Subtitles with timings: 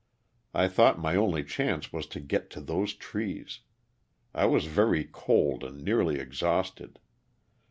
[0.55, 3.59] I thought my only chance was to get to those trees.
[4.33, 6.97] I was very cold and nearly exhausted.